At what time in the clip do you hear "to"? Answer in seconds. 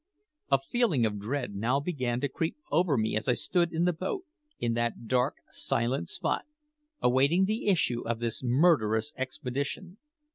2.21-2.27